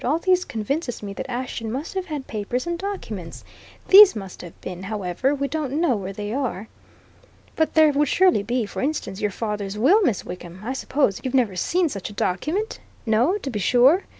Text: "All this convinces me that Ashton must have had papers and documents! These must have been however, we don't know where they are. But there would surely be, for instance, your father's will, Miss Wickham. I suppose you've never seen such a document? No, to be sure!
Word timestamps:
"All 0.03 0.17
this 0.17 0.45
convinces 0.45 1.03
me 1.03 1.13
that 1.13 1.29
Ashton 1.29 1.71
must 1.71 1.93
have 1.93 2.07
had 2.07 2.25
papers 2.25 2.65
and 2.65 2.75
documents! 2.79 3.43
These 3.89 4.15
must 4.15 4.41
have 4.41 4.59
been 4.59 4.81
however, 4.81 5.35
we 5.35 5.47
don't 5.47 5.79
know 5.79 5.95
where 5.95 6.11
they 6.11 6.33
are. 6.33 6.67
But 7.55 7.75
there 7.75 7.91
would 7.91 8.07
surely 8.07 8.41
be, 8.41 8.65
for 8.65 8.81
instance, 8.81 9.21
your 9.21 9.29
father's 9.29 9.77
will, 9.77 10.01
Miss 10.01 10.25
Wickham. 10.25 10.61
I 10.63 10.73
suppose 10.73 11.21
you've 11.23 11.35
never 11.35 11.55
seen 11.55 11.87
such 11.87 12.09
a 12.09 12.13
document? 12.13 12.79
No, 13.05 13.37
to 13.37 13.51
be 13.51 13.59
sure! 13.59 14.05